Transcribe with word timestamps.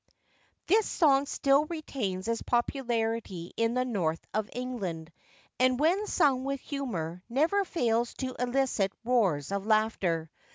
[THIS 0.65 0.87
song 0.89 1.27
still 1.27 1.65
retains 1.65 2.27
its 2.27 2.41
popularity 2.41 3.51
in 3.55 3.75
the 3.75 3.85
North 3.85 4.25
of 4.33 4.49
England, 4.51 5.11
and, 5.59 5.79
when 5.79 6.07
sung 6.07 6.43
with 6.43 6.59
humour, 6.59 7.21
never 7.29 7.63
fails 7.63 8.15
to 8.15 8.35
elicit 8.39 8.91
roars 9.05 9.51
of 9.51 9.67
laughter. 9.67 10.31